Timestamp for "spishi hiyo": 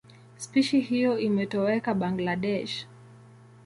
0.37-1.19